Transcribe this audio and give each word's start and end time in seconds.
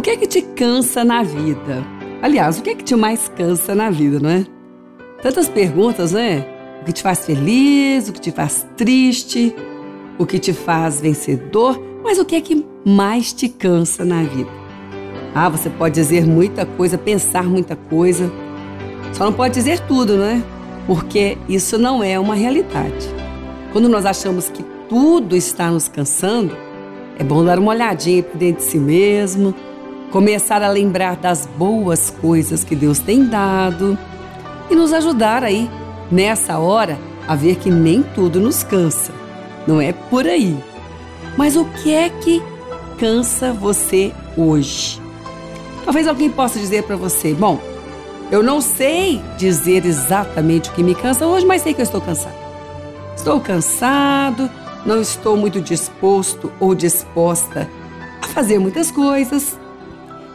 O 0.00 0.02
que 0.02 0.08
é 0.08 0.16
que 0.16 0.26
te 0.26 0.40
cansa 0.40 1.04
na 1.04 1.22
vida? 1.22 1.84
Aliás, 2.22 2.58
o 2.58 2.62
que 2.62 2.70
é 2.70 2.74
que 2.74 2.82
te 2.82 2.96
mais 2.96 3.30
cansa 3.36 3.74
na 3.74 3.90
vida, 3.90 4.18
não 4.18 4.30
é? 4.30 4.46
Tantas 5.22 5.46
perguntas, 5.46 6.12
né? 6.12 6.42
O 6.80 6.86
que 6.86 6.92
te 6.94 7.02
faz 7.02 7.26
feliz, 7.26 8.08
o 8.08 8.12
que 8.14 8.18
te 8.18 8.30
faz 8.30 8.66
triste, 8.78 9.54
o 10.18 10.24
que 10.24 10.38
te 10.38 10.54
faz 10.54 11.02
vencedor, 11.02 11.78
mas 12.02 12.18
o 12.18 12.24
que 12.24 12.36
é 12.36 12.40
que 12.40 12.64
mais 12.82 13.34
te 13.34 13.46
cansa 13.46 14.02
na 14.02 14.22
vida? 14.22 14.48
Ah, 15.34 15.50
você 15.50 15.68
pode 15.68 15.96
dizer 15.96 16.24
muita 16.26 16.64
coisa, 16.64 16.96
pensar 16.96 17.44
muita 17.44 17.76
coisa, 17.76 18.32
só 19.12 19.26
não 19.26 19.34
pode 19.34 19.52
dizer 19.52 19.80
tudo, 19.80 20.16
não 20.16 20.24
é? 20.24 20.42
Porque 20.86 21.36
isso 21.46 21.76
não 21.76 22.02
é 22.02 22.18
uma 22.18 22.34
realidade. 22.34 23.06
Quando 23.70 23.86
nós 23.86 24.06
achamos 24.06 24.48
que 24.48 24.64
tudo 24.88 25.36
está 25.36 25.70
nos 25.70 25.88
cansando, 25.88 26.56
é 27.18 27.22
bom 27.22 27.44
dar 27.44 27.58
uma 27.58 27.72
olhadinha 27.72 28.22
para 28.22 28.38
dentro 28.38 28.64
de 28.64 28.70
si 28.70 28.78
mesmo, 28.78 29.54
começar 30.10 30.62
a 30.62 30.68
lembrar 30.68 31.16
das 31.16 31.46
boas 31.46 32.10
coisas 32.10 32.64
que 32.64 32.74
Deus 32.74 32.98
tem 32.98 33.24
dado 33.24 33.96
e 34.68 34.74
nos 34.74 34.92
ajudar 34.92 35.44
aí, 35.44 35.70
nessa 36.10 36.58
hora, 36.58 36.98
a 37.26 37.34
ver 37.34 37.56
que 37.56 37.70
nem 37.70 38.02
tudo 38.02 38.40
nos 38.40 38.62
cansa. 38.62 39.12
Não 39.66 39.80
é 39.80 39.92
por 39.92 40.26
aí. 40.26 40.56
Mas 41.36 41.56
o 41.56 41.64
que 41.64 41.92
é 41.92 42.08
que 42.08 42.42
cansa 42.98 43.52
você 43.52 44.12
hoje? 44.36 45.00
Talvez 45.84 46.06
alguém 46.06 46.30
possa 46.30 46.58
dizer 46.58 46.82
para 46.84 46.96
você: 46.96 47.32
bom, 47.34 47.60
eu 48.30 48.42
não 48.42 48.60
sei 48.60 49.20
dizer 49.36 49.84
exatamente 49.84 50.70
o 50.70 50.72
que 50.72 50.82
me 50.82 50.94
cansa 50.94 51.26
hoje, 51.26 51.46
mas 51.46 51.62
sei 51.62 51.74
que 51.74 51.80
eu 51.80 51.84
estou 51.84 52.00
cansado. 52.00 52.34
Estou 53.16 53.40
cansado, 53.40 54.50
não 54.86 55.00
estou 55.00 55.36
muito 55.36 55.60
disposto 55.60 56.50
ou 56.58 56.74
disposta 56.74 57.68
a 58.22 58.26
fazer 58.28 58.58
muitas 58.58 58.90
coisas, 58.90 59.58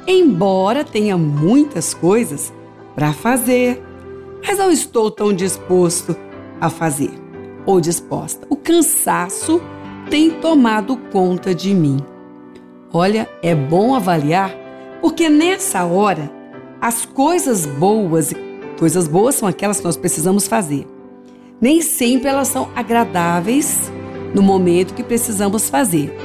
embora 0.07 0.83
tenha 0.83 1.17
muitas 1.17 1.93
coisas 1.93 2.53
para 2.95 3.13
fazer, 3.13 3.81
mas 4.45 4.57
não 4.57 4.71
estou 4.71 5.11
tão 5.11 5.33
disposto 5.33 6.15
a 6.61 6.69
fazer 6.69 7.11
ou 7.65 7.81
disposta. 7.81 8.45
O 8.49 8.55
cansaço 8.55 9.61
tem 10.09 10.29
tomado 10.29 10.95
conta 11.11 11.53
de 11.53 11.73
mim. 11.73 11.97
Olha, 12.93 13.29
é 13.41 13.53
bom 13.53 13.95
avaliar, 13.95 14.55
porque 15.01 15.29
nessa 15.29 15.83
hora 15.83 16.31
as 16.79 17.05
coisas 17.05 17.65
boas, 17.65 18.33
coisas 18.77 19.07
boas 19.07 19.35
são 19.35 19.47
aquelas 19.47 19.79
que 19.79 19.85
nós 19.85 19.97
precisamos 19.97 20.47
fazer. 20.47 20.87
Nem 21.59 21.81
sempre 21.81 22.29
elas 22.29 22.47
são 22.47 22.69
agradáveis 22.75 23.91
no 24.33 24.41
momento 24.41 24.93
que 24.93 25.03
precisamos 25.03 25.69
fazer. 25.69 26.15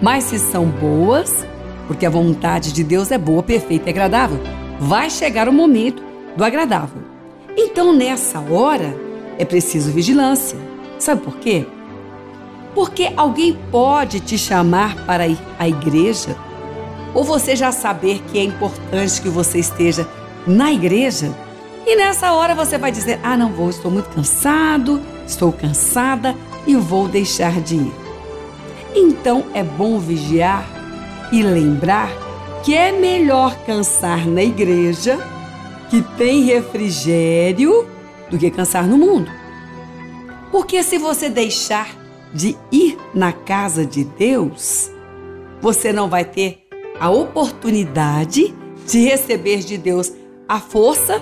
Mas 0.00 0.24
se 0.24 0.38
são 0.38 0.66
boas, 0.66 1.44
porque 1.86 2.06
a 2.06 2.10
vontade 2.10 2.72
de 2.72 2.82
Deus 2.82 3.10
é 3.10 3.18
boa, 3.18 3.42
perfeita 3.42 3.88
e 3.88 3.90
agradável, 3.90 4.38
vai 4.80 5.08
chegar 5.10 5.48
o 5.48 5.52
momento 5.52 6.02
do 6.36 6.44
agradável. 6.44 7.02
Então, 7.56 7.92
nessa 7.92 8.40
hora, 8.40 8.94
é 9.38 9.44
preciso 9.44 9.90
vigilância. 9.90 10.58
Sabe 10.98 11.22
por 11.22 11.36
quê? 11.36 11.66
Porque 12.74 13.12
alguém 13.16 13.58
pode 13.70 14.20
te 14.20 14.36
chamar 14.36 14.94
para 15.06 15.26
ir 15.26 15.38
à 15.58 15.68
igreja, 15.68 16.36
ou 17.14 17.24
você 17.24 17.56
já 17.56 17.72
saber 17.72 18.22
que 18.30 18.38
é 18.38 18.44
importante 18.44 19.22
que 19.22 19.28
você 19.28 19.58
esteja 19.58 20.06
na 20.46 20.72
igreja, 20.72 21.34
e 21.86 21.96
nessa 21.96 22.32
hora 22.32 22.54
você 22.54 22.76
vai 22.76 22.90
dizer: 22.90 23.18
Ah, 23.22 23.36
não 23.36 23.52
vou, 23.52 23.70
estou 23.70 23.90
muito 23.90 24.10
cansado, 24.10 25.00
estou 25.26 25.52
cansada, 25.52 26.34
e 26.66 26.76
vou 26.76 27.08
deixar 27.08 27.60
de 27.60 27.76
ir. 27.76 27.92
Então 28.94 29.44
é 29.54 29.62
bom 29.62 29.98
vigiar 29.98 30.75
e 31.32 31.42
lembrar 31.42 32.10
que 32.64 32.74
é 32.74 32.92
melhor 32.92 33.56
cansar 33.64 34.26
na 34.26 34.42
igreja, 34.42 35.18
que 35.88 36.02
tem 36.16 36.42
refrigério, 36.42 37.86
do 38.30 38.38
que 38.38 38.50
cansar 38.50 38.86
no 38.86 38.98
mundo. 38.98 39.30
Porque 40.50 40.82
se 40.82 40.98
você 40.98 41.28
deixar 41.28 41.88
de 42.32 42.56
ir 42.72 42.96
na 43.14 43.32
casa 43.32 43.86
de 43.86 44.04
Deus, 44.04 44.90
você 45.60 45.92
não 45.92 46.08
vai 46.08 46.24
ter 46.24 46.66
a 46.98 47.10
oportunidade 47.10 48.54
de 48.86 48.98
receber 49.04 49.58
de 49.58 49.76
Deus 49.78 50.12
a 50.48 50.60
força 50.60 51.20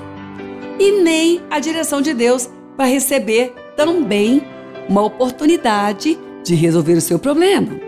e 0.79 1.03
nem 1.03 1.43
a 1.51 1.59
direção 1.59 2.01
de 2.01 2.13
Deus 2.15 2.49
para 2.77 2.87
receber 2.87 3.55
também 3.77 4.43
uma 4.89 5.03
oportunidade 5.03 6.19
de 6.43 6.55
resolver 6.55 6.95
o 6.95 7.01
seu 7.01 7.19
problema. 7.19 7.81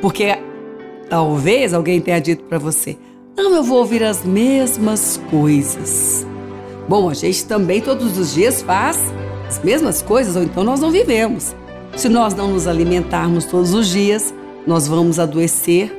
Porque 0.00 0.36
talvez 1.14 1.72
alguém 1.72 2.00
tenha 2.00 2.20
dito 2.20 2.42
para 2.42 2.58
você: 2.58 2.98
não, 3.36 3.54
eu 3.54 3.62
vou 3.62 3.78
ouvir 3.78 4.02
as 4.02 4.24
mesmas 4.24 5.20
coisas. 5.30 6.26
Bom, 6.88 7.08
a 7.08 7.14
gente 7.14 7.44
também 7.44 7.80
todos 7.80 8.18
os 8.18 8.34
dias 8.34 8.62
faz 8.62 8.98
as 9.46 9.62
mesmas 9.62 10.02
coisas, 10.02 10.34
ou 10.34 10.42
então 10.42 10.64
nós 10.64 10.80
não 10.80 10.90
vivemos. 10.90 11.54
Se 11.94 12.08
nós 12.08 12.34
não 12.34 12.48
nos 12.48 12.66
alimentarmos 12.66 13.44
todos 13.44 13.72
os 13.74 13.86
dias, 13.86 14.34
nós 14.66 14.88
vamos 14.88 15.20
adoecer 15.20 15.96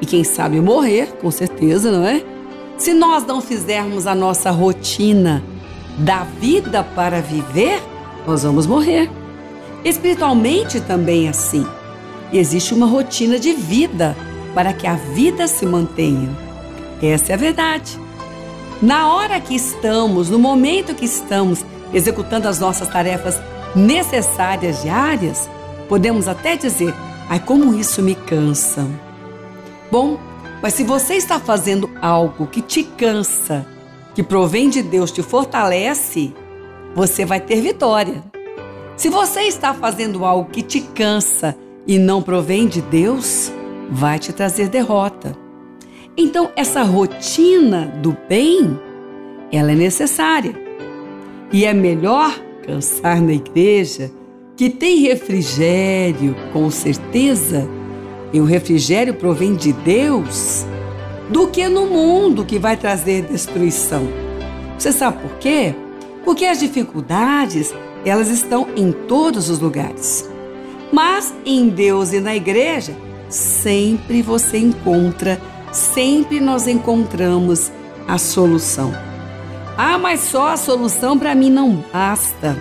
e, 0.00 0.06
quem 0.06 0.24
sabe, 0.24 0.58
morrer, 0.58 1.08
com 1.20 1.30
certeza, 1.30 1.92
não 1.92 2.06
é? 2.06 2.24
Se 2.78 2.94
nós 2.94 3.26
não 3.26 3.42
fizermos 3.42 4.06
a 4.06 4.14
nossa 4.14 4.50
rotina 4.50 5.44
da 5.98 6.24
vida 6.24 6.82
para 6.82 7.20
viver, 7.20 7.78
nós 8.26 8.42
vamos 8.42 8.66
morrer. 8.66 9.10
Espiritualmente 9.84 10.80
também 10.80 11.26
é 11.26 11.28
assim. 11.28 11.66
Existe 12.32 12.72
uma 12.72 12.86
rotina 12.86 13.38
de 13.38 13.52
vida 13.52 14.16
para 14.54 14.72
que 14.72 14.86
a 14.86 14.94
vida 14.94 15.46
se 15.46 15.64
mantenha. 15.64 16.28
Essa 17.02 17.32
é 17.32 17.34
a 17.34 17.38
verdade. 17.38 17.98
Na 18.82 19.12
hora 19.12 19.40
que 19.40 19.54
estamos, 19.54 20.30
no 20.30 20.38
momento 20.38 20.94
que 20.94 21.04
estamos 21.04 21.64
executando 21.92 22.48
as 22.48 22.58
nossas 22.58 22.88
tarefas 22.88 23.40
necessárias 23.74 24.82
diárias, 24.82 25.48
podemos 25.88 26.28
até 26.28 26.56
dizer: 26.56 26.94
ai, 27.28 27.40
como 27.40 27.74
isso 27.74 28.02
me 28.02 28.14
cansa. 28.14 28.86
Bom, 29.90 30.18
mas 30.62 30.74
se 30.74 30.84
você 30.84 31.14
está 31.14 31.38
fazendo 31.40 31.90
algo 32.00 32.46
que 32.46 32.62
te 32.62 32.82
cansa, 32.84 33.66
que 34.14 34.22
provém 34.22 34.68
de 34.68 34.82
Deus, 34.82 35.10
te 35.10 35.22
fortalece, 35.22 36.34
você 36.94 37.24
vai 37.24 37.40
ter 37.40 37.60
vitória. 37.60 38.22
Se 38.96 39.08
você 39.08 39.42
está 39.42 39.72
fazendo 39.72 40.24
algo 40.24 40.50
que 40.50 40.62
te 40.62 40.80
cansa 40.80 41.56
e 41.86 41.98
não 41.98 42.22
provém 42.22 42.66
de 42.66 42.82
Deus, 42.82 43.50
vai 43.90 44.18
te 44.18 44.32
trazer 44.32 44.68
derrota. 44.68 45.36
Então, 46.16 46.50
essa 46.56 46.82
rotina 46.82 47.86
do 48.02 48.16
bem, 48.28 48.78
ela 49.52 49.72
é 49.72 49.74
necessária. 49.74 50.54
E 51.52 51.64
é 51.64 51.74
melhor 51.74 52.38
cansar 52.64 53.20
na 53.20 53.32
igreja, 53.32 54.10
que 54.56 54.70
tem 54.70 55.00
refrigério, 55.00 56.36
com 56.52 56.70
certeza, 56.70 57.68
e 58.32 58.40
o 58.40 58.44
refrigério 58.44 59.14
provém 59.14 59.54
de 59.54 59.72
Deus, 59.72 60.64
do 61.30 61.48
que 61.48 61.68
no 61.68 61.86
mundo 61.86 62.44
que 62.44 62.58
vai 62.58 62.76
trazer 62.76 63.22
destruição. 63.22 64.06
Você 64.78 64.92
sabe 64.92 65.20
por 65.22 65.38
quê? 65.38 65.74
Porque 66.24 66.44
as 66.44 66.60
dificuldades 66.60 67.74
elas 68.04 68.28
estão 68.28 68.68
em 68.76 68.92
todos 68.92 69.48
os 69.48 69.58
lugares. 69.58 70.28
Mas 70.92 71.34
em 71.44 71.68
Deus 71.68 72.12
e 72.12 72.20
na 72.20 72.34
igreja, 72.34 72.94
sempre 73.30 74.20
você 74.20 74.58
encontra, 74.58 75.40
sempre 75.72 76.40
nós 76.40 76.66
encontramos 76.66 77.70
a 78.06 78.18
solução. 78.18 78.92
Ah, 79.78 79.96
mas 79.96 80.20
só 80.20 80.48
a 80.48 80.56
solução 80.56 81.18
para 81.18 81.34
mim 81.34 81.48
não 81.48 81.82
basta. 81.92 82.58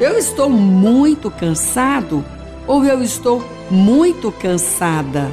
Eu 0.00 0.16
estou 0.16 0.48
muito 0.48 1.30
cansado 1.30 2.24
ou 2.66 2.84
eu 2.84 3.02
estou 3.02 3.44
muito 3.70 4.32
cansada. 4.32 5.30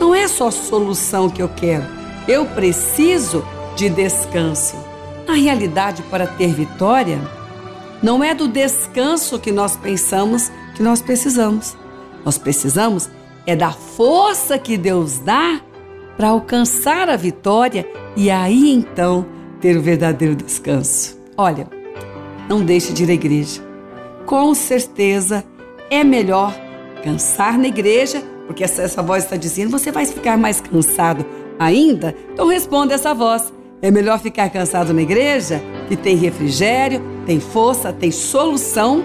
Não 0.00 0.14
é 0.14 0.26
só 0.26 0.50
solução 0.50 1.28
que 1.28 1.42
eu 1.42 1.48
quero. 1.48 1.84
Eu 2.26 2.46
preciso 2.46 3.44
de 3.76 3.88
descanso. 3.88 4.76
Na 5.26 5.34
realidade, 5.34 6.02
para 6.04 6.26
ter 6.26 6.52
vitória, 6.52 7.20
não 8.02 8.24
é 8.24 8.34
do 8.34 8.48
descanso 8.48 9.38
que 9.38 9.52
nós 9.52 9.76
pensamos 9.76 10.50
que 10.74 10.82
nós 10.82 11.00
precisamos. 11.00 11.76
Nós 12.24 12.36
precisamos 12.36 13.08
é 13.46 13.56
da 13.56 13.70
força 13.72 14.58
que 14.58 14.76
Deus 14.76 15.18
dá 15.18 15.60
para 16.16 16.28
alcançar 16.28 17.08
a 17.08 17.16
vitória 17.16 17.86
e 18.16 18.30
aí 18.30 18.70
então 18.70 19.26
ter 19.60 19.76
o 19.76 19.82
verdadeiro 19.82 20.34
descanso. 20.34 21.18
Olha, 21.36 21.68
não 22.48 22.62
deixe 22.64 22.92
de 22.92 23.04
ir 23.04 23.10
à 23.10 23.14
igreja. 23.14 23.62
Com 24.26 24.54
certeza 24.54 25.44
é 25.90 26.04
melhor 26.04 26.54
cansar 27.02 27.58
na 27.58 27.68
igreja, 27.68 28.22
porque 28.46 28.62
essa, 28.62 28.82
essa 28.82 29.02
voz 29.02 29.24
está 29.24 29.36
dizendo 29.36 29.70
você 29.70 29.90
vai 29.90 30.04
ficar 30.04 30.36
mais 30.36 30.60
cansado 30.60 31.24
ainda. 31.58 32.14
Então 32.32 32.48
responda 32.48 32.94
essa 32.94 33.14
voz. 33.14 33.52
É 33.82 33.90
melhor 33.90 34.18
ficar 34.18 34.50
cansado 34.50 34.92
na 34.92 35.00
igreja, 35.00 35.62
que 35.88 35.96
tem 35.96 36.16
refrigério, 36.16 37.02
tem 37.24 37.40
força, 37.40 37.92
tem 37.92 38.10
solução 38.10 39.02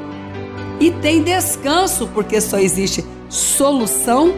e 0.79 0.91
tem 0.91 1.23
descanso, 1.23 2.09
porque 2.13 2.41
só 2.41 2.59
existe 2.59 3.03
solução 3.29 4.33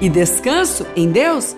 e 0.00 0.08
descanso 0.08 0.86
em 0.96 1.10
Deus 1.10 1.56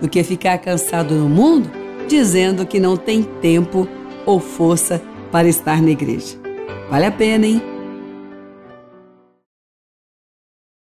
do 0.00 0.08
que 0.08 0.22
ficar 0.22 0.58
cansado 0.58 1.14
no 1.14 1.28
mundo 1.28 1.70
dizendo 2.08 2.66
que 2.66 2.78
não 2.78 2.96
tem 2.96 3.22
tempo 3.22 3.88
ou 4.26 4.40
força 4.40 5.00
para 5.30 5.48
estar 5.48 5.80
na 5.80 5.90
igreja. 5.90 6.36
Vale 6.90 7.06
a 7.06 7.12
pena, 7.12 7.46
hein? 7.46 7.73